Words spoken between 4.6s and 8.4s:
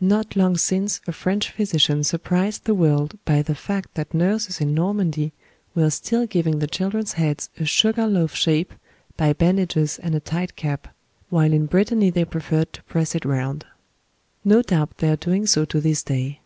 in Normandy were still giving the children's heads a sugar loaf